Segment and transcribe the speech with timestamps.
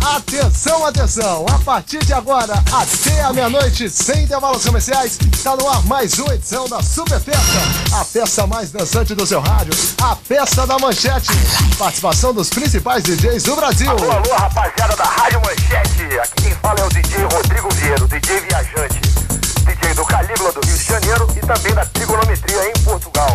[0.00, 1.44] Atenção, atenção!
[1.52, 6.34] A partir de agora, até a meia-noite, sem intervalos comerciais, está no ar mais uma
[6.34, 11.28] edição da Super Festa, a festa mais dançante do seu rádio, a festa da manchete.
[11.78, 13.90] Participação dos principais DJs do Brasil.
[13.90, 16.18] Alô, alô, rapaziada da Rádio Manchete.
[16.20, 19.00] Aqui quem fala é o DJ Rodrigo Vieira, DJ viajante.
[19.66, 23.28] DJ do Calígula do Rio de Janeiro e também da Trigonometria em Portugal.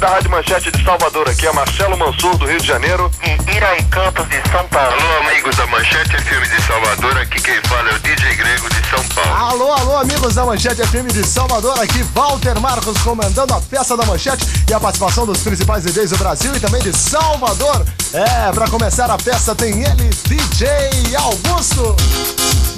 [0.00, 3.10] Da Rádio Manchete de Salvador, aqui é Marcelo Mansur, do Rio de Janeiro.
[3.22, 4.65] E Iraí-Campos de São.
[4.76, 7.16] Alô, amigos da Manchete FM de Salvador.
[7.16, 9.32] Aqui quem fala é o DJ Grego de São Paulo.
[9.32, 14.04] Alô, alô, amigos da Manchete FM de Salvador, aqui Walter Marcos comandando a festa da
[14.04, 17.86] Manchete e a participação dos principais DJs do Brasil e também de Salvador.
[18.12, 20.68] É, pra começar a festa tem ele, DJ
[21.16, 21.96] Augusto,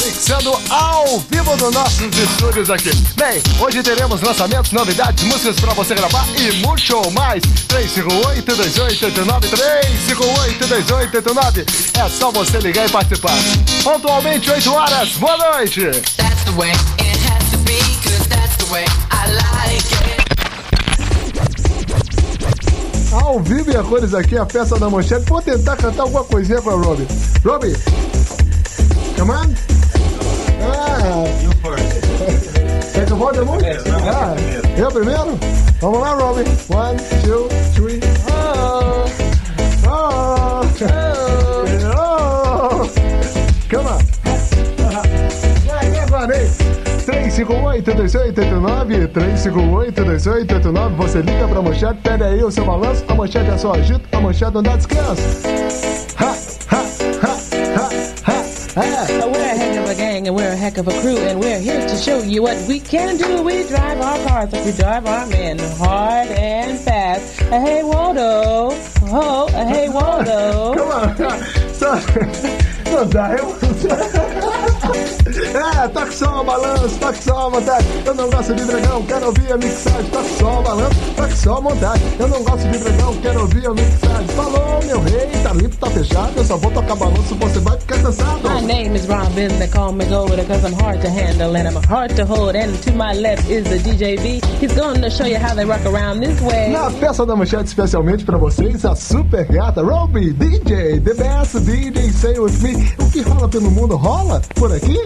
[0.05, 2.93] mixando ao vivo nos nossos estúdios aqui.
[3.17, 7.43] Bem, hoje teremos lançamentos, novidades, músicas pra você gravar e muito mais.
[7.69, 9.51] 358-2889,
[10.09, 11.88] 358-2889.
[11.99, 13.37] É só você ligar e participar.
[13.83, 15.17] Pontualmente, 8 horas.
[15.17, 15.81] Boa noite.
[16.17, 20.23] That's the way it has to be, cause that's the way I like it.
[23.13, 25.25] Ao vivo e a cores aqui, a festa da manchete.
[25.29, 27.09] Vou tentar cantar alguma coisinha pra Robbie.
[27.45, 27.77] Robbie,
[29.17, 29.53] come on.
[30.63, 31.25] Ah.
[32.95, 33.83] Quer que eu volte a música?
[34.09, 34.37] Ah,
[34.79, 35.37] eu primeiro?
[35.81, 36.45] Vamos lá, Robbie.
[36.69, 38.01] One, two, three.
[47.45, 53.75] 358-2889, 358-2889, você liga pra manchete, pede aí o seu balanço, a manchete é só
[53.75, 55.23] agito, a manchete não dá descanso.
[56.17, 56.37] Ha,
[56.71, 56.83] ha,
[57.23, 57.39] ha,
[57.77, 57.91] ha,
[58.27, 58.43] ha,
[58.83, 59.29] é.
[59.29, 61.61] We're a heck of a gang and we're a heck of a crew and we're
[61.61, 63.43] here to show you what we can do.
[63.43, 67.41] We drive our cars, we drive our men hard and fast.
[67.43, 68.71] Hey Waldo,
[69.13, 70.75] oh, uh, hey Waldo.
[70.75, 72.75] Come on.
[73.13, 73.57] Dá, eu...
[75.39, 77.89] É, toque só balanço, toque só a montagem.
[78.05, 80.05] Eu não gosto de dragão, quero ouvir a mixagem.
[80.11, 82.07] Toque só balanço, toque só a montagem.
[82.19, 84.29] Eu não gosto de dragão, quero ouvir a mixagem.
[84.35, 86.33] Falou, meu rei, tá limpo, tá fechado.
[86.37, 88.48] Eu só vou tocar balanço, você vai ficar cansado.
[88.69, 92.11] Name is Robin, they call me Golda cause I'm hard to handle and I'm hard
[92.17, 92.55] to hold.
[92.55, 94.47] And to my left is the DJ B.
[94.59, 96.71] He's to show you how they rock around this way.
[96.71, 102.13] Na festa da manchete, especialmente pra vocês, a super gata Robbie, DJ, the best DJ,
[102.13, 102.75] say with me.
[102.99, 104.99] O que rola pelo mundo rola por aqui?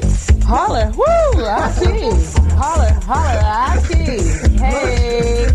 [0.44, 2.10] Holler, woo, aqui.
[2.58, 4.18] Holler, holler, aqui.
[4.60, 5.46] Hey.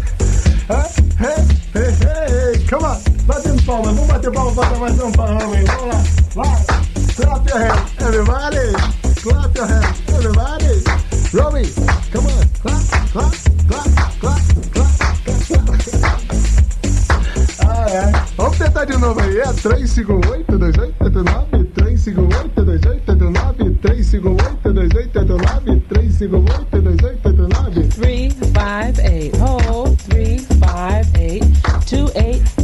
[0.69, 2.97] Hey, hey, hey, come on.
[3.25, 5.66] Batendo palma, vamos bater palma pra dar mais um palma aí.
[5.66, 6.03] Vamos lá,
[6.35, 6.87] vai.
[7.17, 8.73] Clap your hands, everybody.
[9.22, 10.83] Clap your hands, everybody.
[11.33, 11.66] Robbie,
[12.11, 12.47] come on.
[12.61, 13.33] Clap, clap,
[13.67, 13.88] clap,
[14.19, 14.41] clap, clap,
[14.72, 14.91] clap.
[17.66, 18.11] Ah, é.
[18.38, 19.39] Vamos tentar de novo aí.
[19.39, 27.89] É 358-2889, 358-2889, 358-2889, 358-2889.
[27.95, 31.44] 358 oh 358
[31.89, 32.56] 2889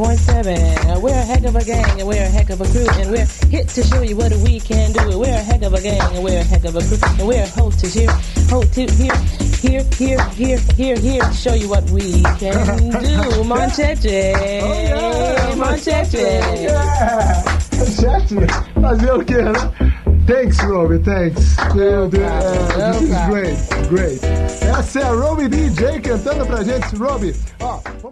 [0.00, 3.10] 104.7.7 We're a heck of a gang and we're a heck of a crew and
[3.10, 5.18] we're hit to show you what we can do.
[5.18, 7.46] We're a heck of a gang and we're a heck of a crew and we're
[7.48, 8.10] hope to here,
[8.48, 9.14] hope to here,
[9.60, 12.54] here, here, here, here, here to show you what we can
[13.04, 13.44] do.
[13.44, 14.32] Manchete,
[15.56, 16.62] Manchete.
[16.62, 17.42] Yeah.
[18.00, 18.28] Chat,
[18.80, 19.52] fazer o quê, né?
[20.26, 21.58] Thanks, Robbie, thanks.
[21.58, 24.20] Uh, the- uh, this is great, great.
[24.62, 26.94] Essa é a Robbie DJ cantando pra gente.
[26.96, 28.10] Robbie, ó, fazer-